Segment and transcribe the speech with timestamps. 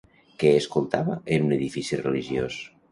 [0.43, 2.63] Què s'escoltava en un edifici religiós?